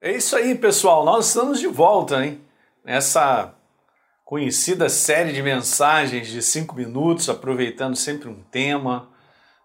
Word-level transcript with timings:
É 0.00 0.12
isso 0.12 0.36
aí, 0.36 0.54
pessoal. 0.54 1.04
Nós 1.04 1.26
estamos 1.26 1.58
de 1.58 1.66
volta, 1.66 2.24
hein? 2.24 2.40
Nessa 2.84 3.52
conhecida 4.24 4.88
série 4.88 5.32
de 5.32 5.42
mensagens 5.42 6.28
de 6.28 6.40
cinco 6.40 6.76
minutos, 6.76 7.28
aproveitando 7.28 7.96
sempre 7.96 8.28
um 8.28 8.40
tema 8.44 9.08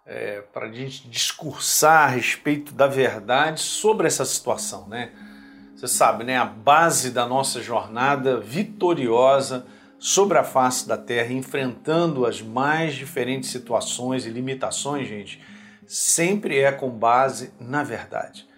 é, 0.07 0.41
para 0.41 0.65
a 0.65 0.71
gente 0.71 1.07
discursar 1.07 2.05
a 2.05 2.07
respeito 2.07 2.73
da 2.73 2.87
verdade 2.87 3.59
sobre 3.59 4.07
essa 4.07 4.25
situação, 4.25 4.87
né? 4.87 5.11
Você 5.75 5.87
sabe, 5.87 6.23
né? 6.23 6.35
A 6.35 6.45
base 6.45 7.11
da 7.11 7.27
nossa 7.27 7.61
jornada 7.61 8.39
vitoriosa 8.39 9.67
sobre 9.99 10.39
a 10.39 10.43
face 10.43 10.87
da 10.87 10.97
Terra, 10.97 11.31
enfrentando 11.31 12.25
as 12.25 12.41
mais 12.41 12.95
diferentes 12.95 13.51
situações 13.51 14.25
e 14.25 14.31
limitações, 14.31 15.07
gente, 15.07 15.39
sempre 15.85 16.57
é 16.57 16.71
com 16.71 16.89
base 16.89 17.53
na 17.59 17.83
verdade. 17.83 18.51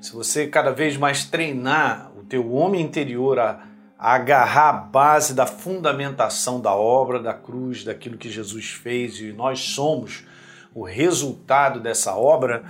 Se 0.00 0.12
você 0.12 0.46
cada 0.46 0.70
vez 0.70 0.96
mais 0.96 1.24
treinar 1.24 2.12
o 2.16 2.22
teu 2.22 2.52
homem 2.52 2.80
interior 2.80 3.38
a, 3.38 3.64
a 3.98 4.14
agarrar 4.14 4.68
a 4.68 4.72
base 4.72 5.34
da 5.34 5.46
fundamentação 5.46 6.60
da 6.60 6.72
obra 6.74 7.20
da 7.20 7.34
cruz, 7.34 7.82
daquilo 7.82 8.16
que 8.16 8.30
Jesus 8.30 8.70
fez 8.70 9.18
e 9.20 9.32
nós 9.32 9.60
somos 9.60 10.24
o 10.72 10.84
resultado 10.84 11.80
dessa 11.80 12.14
obra, 12.14 12.62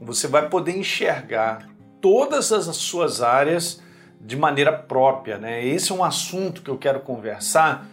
você 0.00 0.28
vai 0.28 0.48
poder 0.50 0.76
enxergar 0.76 1.66
todas 2.00 2.52
as 2.52 2.66
suas 2.76 3.22
áreas 3.22 3.80
de 4.20 4.36
maneira 4.36 4.72
própria. 4.72 5.38
Né? 5.38 5.64
Esse 5.64 5.90
é 5.90 5.94
um 5.94 6.04
assunto 6.04 6.60
que 6.60 6.68
eu 6.68 6.76
quero 6.76 7.00
conversar, 7.00 7.86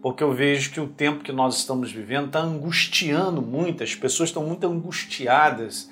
porque 0.00 0.22
eu 0.22 0.32
vejo 0.32 0.70
que 0.70 0.80
o 0.80 0.86
tempo 0.86 1.22
que 1.22 1.32
nós 1.32 1.58
estamos 1.58 1.92
vivendo 1.92 2.28
está 2.28 2.40
angustiando 2.40 3.42
muito, 3.42 3.82
as 3.82 3.94
pessoas 3.94 4.30
estão 4.30 4.44
muito 4.44 4.66
angustiadas 4.66 5.90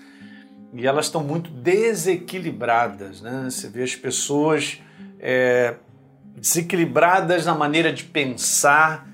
e 0.73 0.87
elas 0.87 1.07
estão 1.07 1.23
muito 1.23 1.51
desequilibradas. 1.51 3.21
Né? 3.21 3.49
Você 3.51 3.69
vê 3.69 3.83
as 3.83 3.95
pessoas 3.95 4.81
é, 5.19 5.77
desequilibradas 6.37 7.47
na 7.47 7.55
maneira 7.55 7.93
de 7.93 8.05
pensar, 8.05 9.09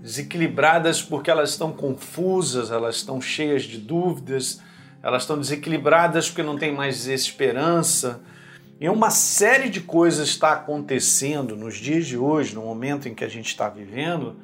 desequilibradas 0.00 1.02
porque 1.02 1.30
elas 1.30 1.50
estão 1.50 1.72
confusas, 1.72 2.70
elas 2.70 2.96
estão 2.96 3.20
cheias 3.20 3.64
de 3.64 3.78
dúvidas, 3.78 4.60
elas 5.02 5.22
estão 5.22 5.38
desequilibradas 5.38 6.28
porque 6.28 6.42
não 6.42 6.58
tem 6.58 6.72
mais 6.72 7.06
esperança. 7.06 8.20
E 8.80 8.88
uma 8.88 9.10
série 9.10 9.68
de 9.68 9.80
coisas 9.80 10.28
está 10.28 10.52
acontecendo 10.52 11.56
nos 11.56 11.76
dias 11.76 12.06
de 12.06 12.16
hoje, 12.16 12.54
no 12.54 12.62
momento 12.62 13.08
em 13.08 13.14
que 13.14 13.24
a 13.24 13.28
gente 13.28 13.46
está 13.46 13.68
vivendo, 13.68 14.36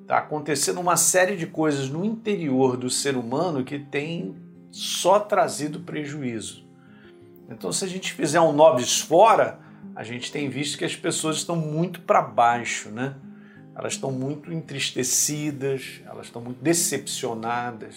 está 0.00 0.18
acontecendo 0.18 0.80
uma 0.80 0.96
série 0.96 1.36
de 1.36 1.46
coisas 1.46 1.88
no 1.88 2.04
interior 2.04 2.76
do 2.76 2.88
ser 2.88 3.16
humano 3.16 3.64
que 3.64 3.78
tem 3.78 4.36
só 4.70 5.20
trazido 5.20 5.80
prejuízo. 5.80 6.66
Então, 7.48 7.72
se 7.72 7.84
a 7.84 7.88
gente 7.88 8.12
fizer 8.12 8.40
um 8.40 8.52
noves 8.52 9.00
fora, 9.00 9.58
a 9.96 10.04
gente 10.04 10.30
tem 10.30 10.48
visto 10.48 10.76
que 10.78 10.84
as 10.84 10.94
pessoas 10.94 11.36
estão 11.36 11.56
muito 11.56 12.00
para 12.02 12.20
baixo, 12.22 12.90
né? 12.90 13.16
Elas 13.74 13.94
estão 13.94 14.10
muito 14.10 14.52
entristecidas, 14.52 16.00
elas 16.04 16.26
estão 16.26 16.42
muito 16.42 16.62
decepcionadas, 16.62 17.96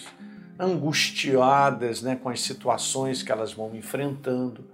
angustiadas 0.58 2.02
né, 2.02 2.16
com 2.16 2.28
as 2.28 2.40
situações 2.40 3.22
que 3.22 3.32
elas 3.32 3.52
vão 3.52 3.74
enfrentando. 3.74 4.64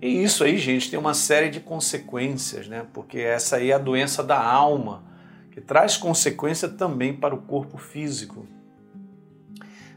E 0.00 0.22
isso 0.22 0.44
aí, 0.44 0.58
gente, 0.58 0.90
tem 0.90 0.98
uma 0.98 1.14
série 1.14 1.50
de 1.50 1.60
consequências, 1.60 2.68
né? 2.68 2.86
Porque 2.92 3.18
essa 3.18 3.56
aí 3.56 3.70
é 3.70 3.74
a 3.74 3.78
doença 3.78 4.22
da 4.22 4.40
alma, 4.40 5.02
que 5.50 5.60
traz 5.60 5.96
consequência 5.96 6.68
também 6.68 7.12
para 7.12 7.34
o 7.34 7.42
corpo 7.42 7.78
físico. 7.78 8.46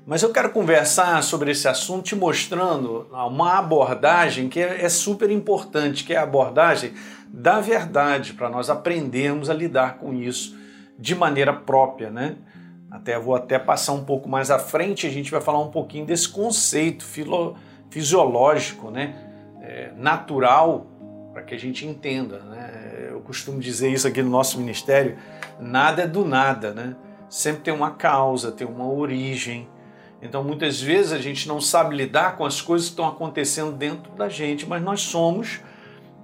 Mas 0.05 0.23
eu 0.23 0.31
quero 0.31 0.49
conversar 0.49 1.21
sobre 1.21 1.51
esse 1.51 1.67
assunto 1.67 2.03
te 2.03 2.15
mostrando 2.15 3.07
uma 3.11 3.59
abordagem 3.59 4.49
que 4.49 4.59
é 4.59 4.89
super 4.89 5.29
importante, 5.29 6.03
que 6.03 6.13
é 6.13 6.17
a 6.17 6.23
abordagem 6.23 6.93
da 7.27 7.59
verdade, 7.61 8.33
para 8.33 8.49
nós 8.49 8.69
aprendermos 8.69 9.49
a 9.49 9.53
lidar 9.53 9.97
com 9.97 10.13
isso 10.13 10.57
de 10.97 11.15
maneira 11.15 11.53
própria, 11.53 12.09
né? 12.09 12.35
Até 12.89 13.17
vou 13.17 13.35
até 13.35 13.57
passar 13.57 13.93
um 13.93 14.03
pouco 14.03 14.27
mais 14.27 14.51
à 14.51 14.59
frente, 14.59 15.07
a 15.07 15.09
gente 15.09 15.31
vai 15.31 15.39
falar 15.39 15.59
um 15.59 15.71
pouquinho 15.71 16.05
desse 16.05 16.27
conceito 16.27 17.05
filo, 17.05 17.55
fisiológico, 17.89 18.91
né? 18.91 19.15
É, 19.61 19.93
natural, 19.95 20.87
para 21.31 21.43
que 21.43 21.55
a 21.55 21.59
gente 21.59 21.85
entenda, 21.85 22.39
né? 22.39 23.07
Eu 23.11 23.21
costumo 23.21 23.59
dizer 23.59 23.89
isso 23.89 24.07
aqui 24.07 24.21
no 24.21 24.29
nosso 24.29 24.57
ministério, 24.57 25.17
nada 25.59 26.03
é 26.03 26.07
do 26.07 26.25
nada, 26.25 26.73
né? 26.73 26.95
Sempre 27.29 27.61
tem 27.61 27.73
uma 27.73 27.91
causa, 27.91 28.51
tem 28.51 28.67
uma 28.67 28.91
origem, 28.91 29.69
então, 30.21 30.43
muitas 30.43 30.79
vezes 30.79 31.11
a 31.11 31.17
gente 31.17 31.47
não 31.47 31.59
sabe 31.59 31.95
lidar 31.95 32.37
com 32.37 32.45
as 32.45 32.61
coisas 32.61 32.87
que 32.87 32.93
estão 32.93 33.07
acontecendo 33.07 33.71
dentro 33.71 34.11
da 34.13 34.29
gente, 34.29 34.67
mas 34.67 34.81
nós 34.81 35.01
somos 35.01 35.59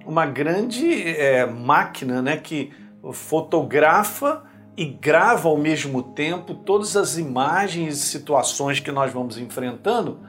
uma 0.06 0.24
grande 0.24 1.02
é, 1.02 1.44
máquina 1.44 2.22
né, 2.22 2.36
que 2.36 2.72
fotografa 3.12 4.44
e 4.76 4.84
grava 4.84 5.48
ao 5.48 5.58
mesmo 5.58 6.02
tempo 6.02 6.54
todas 6.54 6.96
as 6.96 7.18
imagens 7.18 7.98
e 7.98 8.06
situações 8.06 8.78
que 8.78 8.92
nós 8.92 9.12
vamos 9.12 9.36
enfrentando. 9.36 10.20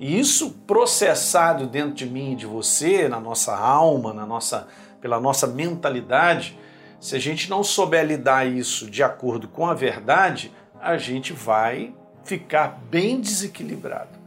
E 0.00 0.18
isso 0.18 0.50
processado 0.66 1.68
dentro 1.68 1.94
de 1.94 2.06
mim 2.06 2.32
e 2.32 2.36
de 2.36 2.44
você, 2.44 3.08
na 3.08 3.20
nossa 3.20 3.56
alma, 3.56 4.12
na 4.12 4.26
nossa, 4.26 4.66
pela 5.00 5.20
nossa 5.20 5.46
mentalidade, 5.46 6.58
se 6.98 7.14
a 7.14 7.20
gente 7.20 7.48
não 7.48 7.62
souber 7.62 8.04
lidar 8.04 8.44
isso 8.44 8.90
de 8.90 9.02
acordo 9.02 9.46
com 9.46 9.66
a 9.66 9.74
verdade, 9.74 10.52
a 10.80 10.96
gente 10.96 11.32
vai 11.32 11.94
ficar 12.24 12.80
bem 12.90 13.20
desequilibrado. 13.20 14.18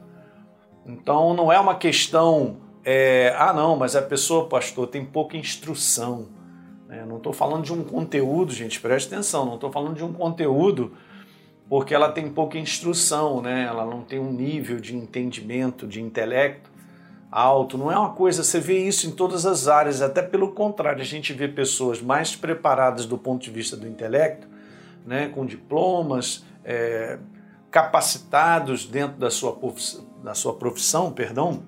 Então 0.85 1.33
não 1.33 1.51
é 1.51 1.59
uma 1.59 1.75
questão, 1.75 2.57
é, 2.83 3.33
ah 3.37 3.53
não, 3.53 3.75
mas 3.75 3.95
a 3.95 4.01
pessoa, 4.01 4.47
pastor, 4.47 4.87
tem 4.87 5.03
pouca 5.03 5.35
instrução. 5.35 6.27
Né? 6.87 7.03
Não 7.07 7.17
estou 7.17 7.33
falando 7.33 7.63
de 7.63 7.73
um 7.73 7.83
conteúdo, 7.83 8.53
gente, 8.53 8.79
preste 8.79 9.13
atenção, 9.13 9.45
não 9.45 9.55
estou 9.55 9.71
falando 9.71 9.95
de 9.95 10.03
um 10.03 10.13
conteúdo 10.13 10.93
porque 11.67 11.95
ela 11.95 12.11
tem 12.11 12.29
pouca 12.29 12.59
instrução, 12.59 13.41
né? 13.41 13.65
ela 13.67 13.85
não 13.85 14.01
tem 14.01 14.19
um 14.19 14.31
nível 14.31 14.79
de 14.79 14.95
entendimento, 14.95 15.87
de 15.87 15.99
intelecto 16.01 16.69
alto. 17.31 17.77
Não 17.77 17.91
é 17.91 17.97
uma 17.97 18.13
coisa, 18.13 18.43
você 18.43 18.59
vê 18.59 18.77
isso 18.77 19.07
em 19.07 19.11
todas 19.11 19.45
as 19.45 19.67
áreas, 19.67 20.01
até 20.01 20.21
pelo 20.21 20.51
contrário, 20.51 21.01
a 21.01 21.05
gente 21.05 21.33
vê 21.33 21.47
pessoas 21.47 22.01
mais 22.01 22.35
preparadas 22.35 23.05
do 23.05 23.17
ponto 23.17 23.43
de 23.43 23.51
vista 23.51 23.75
do 23.75 23.87
intelecto, 23.87 24.47
né? 25.05 25.29
com 25.29 25.45
diplomas, 25.45 26.45
é, 26.63 27.17
capacitados 27.75 28.85
dentro 28.85 29.17
da 29.17 29.29
sua, 29.29 29.59
da 30.23 30.33
sua 30.33 30.53
profissão, 30.55 31.11
perdão, 31.11 31.65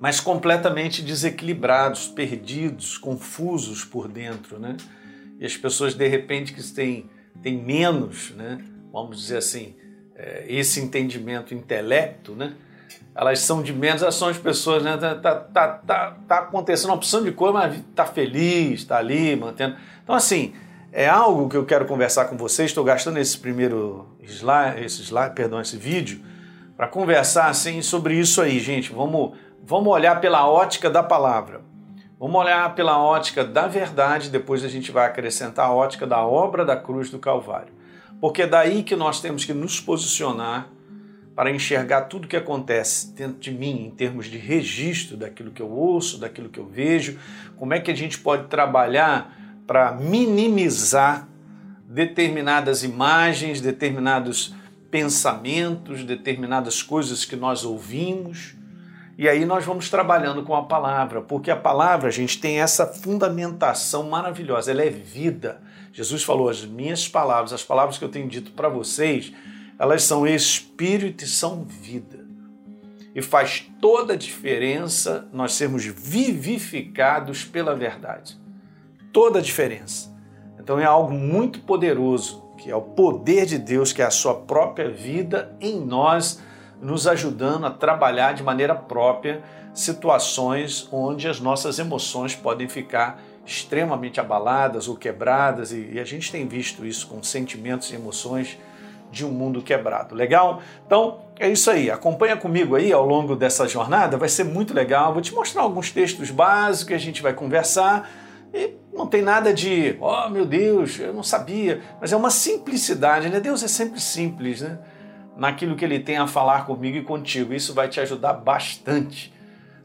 mas 0.00 0.18
completamente 0.18 1.02
desequilibrados, 1.02 2.08
perdidos, 2.08 2.98
confusos 2.98 3.84
por 3.84 4.08
dentro, 4.08 4.58
né? 4.58 4.76
E 5.38 5.46
as 5.46 5.56
pessoas 5.56 5.94
de 5.94 6.08
repente 6.08 6.52
que 6.52 6.60
têm, 6.72 7.08
têm 7.40 7.56
menos, 7.56 8.32
né? 8.32 8.58
Vamos 8.92 9.20
dizer 9.20 9.36
assim, 9.36 9.76
é, 10.16 10.44
esse 10.48 10.80
entendimento, 10.80 11.54
intelecto, 11.54 12.34
né? 12.34 12.56
Elas 13.14 13.38
são 13.38 13.62
de 13.62 13.72
menos, 13.72 14.02
elas 14.02 14.16
são 14.16 14.26
as 14.26 14.36
pessoas, 14.36 14.82
né? 14.82 14.96
Tá, 14.96 15.14
tá, 15.14 15.34
tá, 15.36 15.68
tá, 15.68 16.16
tá 16.26 16.38
acontecendo 16.38 16.90
uma 16.90 16.96
opção 16.96 17.22
de 17.22 17.30
coisa, 17.30 17.52
mas 17.52 17.84
tá 17.94 18.04
feliz, 18.04 18.82
tá 18.82 18.96
ali, 18.96 19.36
mantendo. 19.36 19.76
Então, 20.02 20.16
assim, 20.16 20.54
é 20.96 21.06
algo 21.06 21.46
que 21.46 21.56
eu 21.58 21.66
quero 21.66 21.84
conversar 21.84 22.24
com 22.24 22.38
vocês. 22.38 22.70
Estou 22.70 22.82
gastando 22.82 23.18
esse 23.18 23.36
primeiro 23.36 24.16
slide, 24.22 24.82
esse 24.82 25.02
slide, 25.02 25.34
perdão, 25.34 25.60
esse 25.60 25.76
vídeo, 25.76 26.22
para 26.74 26.88
conversar 26.88 27.50
assim 27.50 27.82
sobre 27.82 28.18
isso 28.18 28.40
aí, 28.40 28.58
gente. 28.58 28.90
Vamos, 28.90 29.36
vamos 29.62 29.92
olhar 29.92 30.18
pela 30.22 30.48
ótica 30.48 30.88
da 30.88 31.02
palavra. 31.02 31.60
Vamos 32.18 32.40
olhar 32.40 32.74
pela 32.74 32.98
ótica 32.98 33.44
da 33.44 33.66
verdade, 33.66 34.30
depois 34.30 34.64
a 34.64 34.68
gente 34.68 34.90
vai 34.90 35.04
acrescentar 35.04 35.66
a 35.66 35.70
ótica 35.70 36.06
da 36.06 36.26
obra 36.26 36.64
da 36.64 36.76
cruz 36.78 37.10
do 37.10 37.18
Calvário. 37.18 37.74
Porque 38.18 38.44
é 38.44 38.46
daí 38.46 38.82
que 38.82 38.96
nós 38.96 39.20
temos 39.20 39.44
que 39.44 39.52
nos 39.52 39.78
posicionar 39.78 40.70
para 41.34 41.50
enxergar 41.50 42.04
tudo 42.04 42.26
que 42.26 42.38
acontece 42.38 43.12
dentro 43.12 43.38
de 43.38 43.52
mim, 43.52 43.88
em 43.88 43.90
termos 43.90 44.28
de 44.28 44.38
registro 44.38 45.14
daquilo 45.14 45.50
que 45.50 45.60
eu 45.60 45.70
ouço, 45.70 46.18
daquilo 46.18 46.48
que 46.48 46.58
eu 46.58 46.64
vejo, 46.64 47.18
como 47.58 47.74
é 47.74 47.80
que 47.80 47.90
a 47.90 47.94
gente 47.94 48.18
pode 48.18 48.46
trabalhar 48.46 49.44
para 49.66 49.92
minimizar 49.92 51.28
determinadas 51.88 52.82
imagens, 52.84 53.60
determinados 53.60 54.54
pensamentos, 54.90 56.04
determinadas 56.04 56.82
coisas 56.82 57.24
que 57.24 57.36
nós 57.36 57.64
ouvimos. 57.64 58.54
E 59.18 59.28
aí 59.28 59.44
nós 59.44 59.64
vamos 59.64 59.88
trabalhando 59.88 60.42
com 60.42 60.54
a 60.54 60.64
palavra, 60.64 61.22
porque 61.22 61.50
a 61.50 61.56
palavra, 61.56 62.08
a 62.08 62.12
gente, 62.12 62.38
tem 62.38 62.60
essa 62.60 62.86
fundamentação 62.86 64.08
maravilhosa, 64.08 64.70
ela 64.70 64.82
é 64.82 64.90
vida. 64.90 65.60
Jesus 65.92 66.22
falou: 66.22 66.48
as 66.48 66.64
minhas 66.64 67.08
palavras, 67.08 67.52
as 67.52 67.62
palavras 67.62 67.98
que 67.98 68.04
eu 68.04 68.10
tenho 68.10 68.28
dito 68.28 68.52
para 68.52 68.68
vocês, 68.68 69.32
elas 69.78 70.02
são 70.02 70.26
espírito 70.26 71.24
e 71.24 71.26
são 71.26 71.64
vida. 71.64 72.24
E 73.14 73.22
faz 73.22 73.66
toda 73.80 74.12
a 74.12 74.16
diferença 74.16 75.26
nós 75.32 75.54
sermos 75.54 75.84
vivificados 75.86 77.42
pela 77.42 77.74
verdade 77.74 78.45
toda 79.16 79.38
a 79.38 79.42
diferença. 79.42 80.14
Então 80.60 80.78
é 80.78 80.84
algo 80.84 81.10
muito 81.10 81.60
poderoso, 81.60 82.44
que 82.58 82.70
é 82.70 82.76
o 82.76 82.82
poder 82.82 83.46
de 83.46 83.56
Deus, 83.56 83.90
que 83.90 84.02
é 84.02 84.04
a 84.04 84.10
sua 84.10 84.34
própria 84.34 84.90
vida 84.90 85.56
em 85.58 85.80
nós, 85.80 86.42
nos 86.82 87.06
ajudando 87.06 87.64
a 87.64 87.70
trabalhar 87.70 88.34
de 88.34 88.42
maneira 88.42 88.74
própria, 88.74 89.42
situações 89.72 90.86
onde 90.92 91.26
as 91.28 91.40
nossas 91.40 91.78
emoções 91.78 92.34
podem 92.34 92.68
ficar 92.68 93.18
extremamente 93.46 94.20
abaladas 94.20 94.86
ou 94.86 94.94
quebradas, 94.94 95.72
e, 95.72 95.98
a 95.98 96.04
gente 96.04 96.30
tem 96.30 96.46
visto 96.46 96.84
isso 96.84 97.06
com 97.06 97.22
sentimentos 97.22 97.90
e 97.90 97.94
emoções 97.94 98.58
de 99.10 99.24
um 99.24 99.30
mundo 99.30 99.62
quebrado. 99.62 100.14
Legal? 100.14 100.60
Então 100.86 101.20
é 101.38 101.48
isso 101.48 101.70
aí. 101.70 101.90
Acompanha 101.90 102.36
comigo 102.36 102.76
aí 102.76 102.92
ao 102.92 103.06
longo 103.06 103.34
dessa 103.34 103.66
jornada, 103.66 104.18
vai 104.18 104.28
ser 104.28 104.44
muito 104.44 104.74
legal. 104.74 105.14
Vou 105.14 105.22
te 105.22 105.32
mostrar 105.32 105.62
alguns 105.62 105.90
textos 105.90 106.30
básicos, 106.30 106.94
a 106.94 106.98
gente 106.98 107.22
vai 107.22 107.32
conversar. 107.32 108.25
Não 108.96 109.06
tem 109.06 109.20
nada 109.20 109.52
de, 109.52 109.96
oh 110.00 110.28
meu 110.30 110.46
Deus, 110.46 110.98
eu 110.98 111.12
não 111.12 111.22
sabia, 111.22 111.82
mas 112.00 112.12
é 112.12 112.16
uma 112.16 112.30
simplicidade, 112.30 113.28
né? 113.28 113.38
Deus 113.38 113.62
é 113.62 113.68
sempre 113.68 114.00
simples, 114.00 114.62
né? 114.62 114.78
Naquilo 115.36 115.76
que 115.76 115.84
Ele 115.84 116.00
tem 116.00 116.16
a 116.16 116.26
falar 116.26 116.64
comigo 116.64 116.96
e 116.96 117.02
contigo. 117.02 117.52
Isso 117.52 117.74
vai 117.74 117.88
te 117.88 118.00
ajudar 118.00 118.32
bastante. 118.32 119.34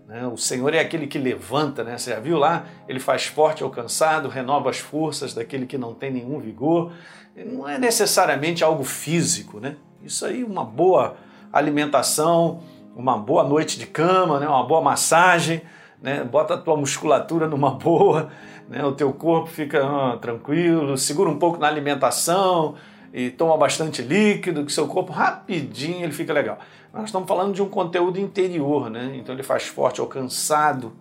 Né? 0.07 0.25
O 0.27 0.37
Senhor 0.37 0.73
é 0.73 0.79
aquele 0.79 1.07
que 1.07 1.17
levanta, 1.17 1.83
né? 1.83 1.97
Você 1.97 2.11
já 2.11 2.19
viu 2.19 2.37
lá? 2.37 2.65
Ele 2.87 2.99
faz 2.99 3.25
forte 3.25 3.63
ao 3.63 3.69
cansado, 3.69 4.29
renova 4.29 4.69
as 4.69 4.77
forças 4.77 5.33
daquele 5.33 5.65
que 5.65 5.77
não 5.77 5.93
tem 5.93 6.09
nenhum 6.09 6.39
vigor. 6.39 6.93
Não 7.35 7.67
é 7.67 7.77
necessariamente 7.77 8.63
algo 8.63 8.83
físico, 8.83 9.59
né? 9.59 9.75
Isso 10.03 10.25
aí, 10.25 10.43
uma 10.43 10.63
boa 10.63 11.17
alimentação, 11.51 12.61
uma 12.95 13.17
boa 13.17 13.43
noite 13.43 13.77
de 13.77 13.85
cama, 13.85 14.39
né? 14.39 14.47
uma 14.47 14.65
boa 14.65 14.81
massagem, 14.81 15.61
né? 16.01 16.23
bota 16.23 16.55
a 16.55 16.57
tua 16.57 16.75
musculatura 16.75 17.47
numa 17.47 17.71
boa, 17.77 18.29
né? 18.67 18.83
o 18.83 18.91
teu 18.91 19.13
corpo 19.13 19.47
fica 19.47 19.85
ah, 19.85 20.17
tranquilo, 20.17 20.97
segura 20.97 21.29
um 21.29 21.37
pouco 21.37 21.59
na 21.59 21.67
alimentação 21.67 22.75
e 23.13 23.29
toma 23.29 23.57
bastante 23.57 24.01
líquido, 24.01 24.65
que 24.65 24.71
seu 24.71 24.87
corpo 24.87 25.11
rapidinho 25.11 26.03
ele 26.03 26.13
fica 26.13 26.33
legal. 26.33 26.57
Nós 26.93 27.05
estamos 27.05 27.27
falando 27.27 27.53
de 27.53 27.61
um 27.61 27.69
conteúdo 27.69 28.19
interior, 28.19 28.89
né? 28.89 29.13
então 29.15 29.35
ele 29.35 29.43
faz 29.43 29.63
forte 29.63 30.01
ao 30.01 30.07
cansado, 30.07 30.93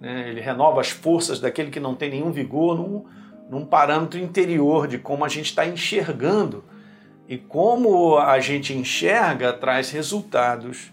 né? 0.00 0.28
ele 0.28 0.40
renova 0.40 0.80
as 0.80 0.90
forças 0.90 1.40
daquele 1.40 1.70
que 1.70 1.80
não 1.80 1.94
tem 1.94 2.10
nenhum 2.10 2.30
vigor 2.30 2.76
num, 2.76 3.04
num 3.50 3.64
parâmetro 3.64 4.18
interior 4.18 4.86
de 4.86 4.98
como 4.98 5.24
a 5.24 5.28
gente 5.28 5.46
está 5.46 5.66
enxergando 5.66 6.64
e 7.28 7.36
como 7.36 8.16
a 8.16 8.40
gente 8.40 8.72
enxerga 8.72 9.52
traz 9.52 9.90
resultados, 9.90 10.92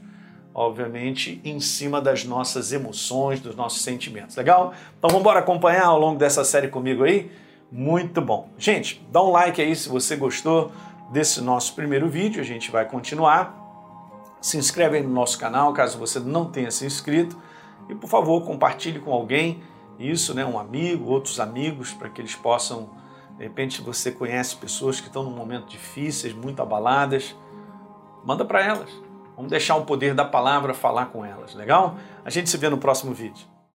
obviamente, 0.55 1.41
em 1.43 1.59
cima 1.59 1.99
das 1.99 2.23
nossas 2.23 2.71
emoções, 2.71 3.41
dos 3.41 3.57
nossos 3.57 3.81
sentimentos. 3.81 4.37
Legal? 4.37 4.73
Então 4.97 5.09
vamos 5.09 5.19
embora 5.19 5.41
acompanhar 5.41 5.87
ao 5.87 5.99
longo 5.99 6.17
dessa 6.17 6.45
série 6.45 6.69
comigo 6.69 7.03
aí? 7.03 7.29
Muito 7.69 8.21
bom. 8.21 8.47
Gente, 8.57 9.05
dá 9.11 9.21
um 9.21 9.31
like 9.31 9.61
aí 9.61 9.75
se 9.75 9.89
você 9.89 10.15
gostou 10.15 10.71
desse 11.11 11.41
nosso 11.41 11.75
primeiro 11.75 12.07
vídeo, 12.07 12.39
a 12.39 12.45
gente 12.45 12.71
vai 12.71 12.85
continuar. 12.85 13.53
Se 14.39 14.57
inscreve 14.57 14.97
aí 14.97 15.03
no 15.03 15.09
nosso 15.09 15.37
canal, 15.37 15.73
caso 15.73 15.99
você 15.99 16.19
não 16.19 16.45
tenha 16.45 16.71
se 16.71 16.85
inscrito. 16.85 17.37
E 17.89 17.93
por 17.93 18.09
favor, 18.09 18.45
compartilhe 18.45 18.99
com 18.99 19.11
alguém 19.11 19.61
isso, 19.99 20.33
né, 20.33 20.45
um 20.45 20.57
amigo, 20.57 21.11
outros 21.11 21.39
amigos, 21.39 21.91
para 21.91 22.09
que 22.09 22.21
eles 22.21 22.35
possam 22.35 22.89
de 23.37 23.43
repente 23.43 23.81
você 23.81 24.09
conhece 24.09 24.55
pessoas 24.55 25.01
que 25.01 25.07
estão 25.07 25.23
num 25.23 25.35
momento 25.35 25.67
difíceis, 25.67 26.33
muito 26.33 26.61
abaladas. 26.61 27.35
Manda 28.23 28.45
para 28.45 28.63
elas. 28.63 29.04
Vamos 29.35 29.51
deixar 29.51 29.75
o 29.75 29.85
poder 29.85 30.13
da 30.13 30.23
palavra 30.23 30.73
falar 30.73 31.07
com 31.07 31.25
elas, 31.25 31.53
legal? 31.53 31.97
A 32.23 32.29
gente 32.29 32.49
se 32.49 32.57
vê 32.57 32.69
no 32.69 32.77
próximo 32.77 33.13
vídeo. 33.13 33.45